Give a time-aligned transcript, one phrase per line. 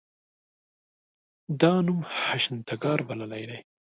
[1.61, 3.59] دا نوم هشتنګار بللی دی.